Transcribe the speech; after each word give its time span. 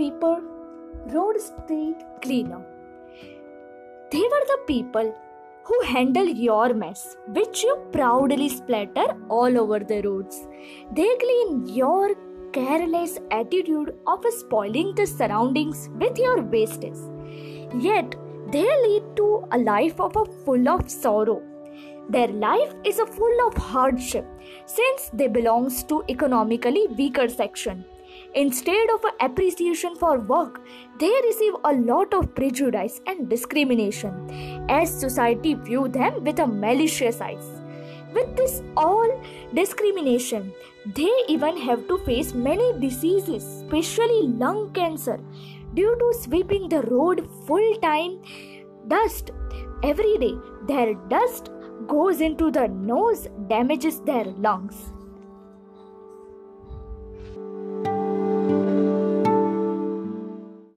sweeper, 0.00 0.40
road 1.14 1.38
street 1.38 1.96
cleaner. 2.22 2.60
They 4.10 4.22
were 4.32 4.44
the 4.50 4.58
people 4.66 5.14
who 5.64 5.78
handle 5.84 6.26
your 6.26 6.72
mess, 6.72 7.16
which 7.28 7.62
you 7.62 7.76
proudly 7.92 8.48
splatter 8.48 9.08
all 9.28 9.58
over 9.58 9.80
the 9.80 10.00
roads. 10.00 10.38
They 10.92 11.10
clean 11.24 11.66
your 11.66 12.14
careless 12.52 13.18
attitude 13.30 13.94
of 14.06 14.24
spoiling 14.38 14.94
the 14.94 15.06
surroundings 15.06 15.90
with 15.98 16.16
your 16.16 16.40
wastage. 16.40 17.02
Yet, 17.78 18.16
they 18.50 18.68
lead 18.86 19.04
to 19.16 19.44
a 19.52 19.58
life 19.58 20.00
of 20.00 20.16
a 20.16 20.24
full 20.46 20.66
of 20.66 20.90
sorrow. 20.90 21.42
Their 22.08 22.28
life 22.28 22.72
is 22.84 22.98
a 22.98 23.06
full 23.06 23.46
of 23.46 23.54
hardship 23.54 24.26
since 24.64 25.10
they 25.12 25.28
belongs 25.28 25.84
to 25.84 26.02
economically 26.08 26.86
weaker 26.96 27.28
section. 27.28 27.84
Instead 28.34 28.90
of 28.90 29.04
appreciation 29.20 29.96
for 29.96 30.18
work, 30.20 30.60
they 31.00 31.12
receive 31.24 31.54
a 31.64 31.72
lot 31.72 32.14
of 32.14 32.32
prejudice 32.34 33.00
and 33.06 33.28
discrimination 33.28 34.66
as 34.68 34.88
society 34.88 35.54
view 35.54 35.88
them 35.88 36.22
with 36.22 36.38
a 36.38 36.46
malicious 36.46 37.20
eyes. 37.20 37.48
With 38.14 38.36
this 38.36 38.62
all 38.76 39.22
discrimination, 39.52 40.52
they 40.94 41.10
even 41.28 41.56
have 41.56 41.88
to 41.88 41.98
face 41.98 42.32
many 42.32 42.72
diseases, 42.78 43.44
especially 43.44 44.28
lung 44.28 44.72
cancer, 44.72 45.18
due 45.74 45.96
to 45.96 46.18
sweeping 46.20 46.68
the 46.68 46.82
road 46.82 47.28
full 47.46 47.74
time 47.76 48.22
dust 48.86 49.32
every 49.82 50.18
day. 50.18 50.34
Their 50.66 50.94
dust 51.08 51.50
goes 51.88 52.20
into 52.20 52.50
the 52.50 52.68
nose, 52.68 53.28
damages 53.48 54.00
their 54.00 54.24
lungs. 54.24 54.92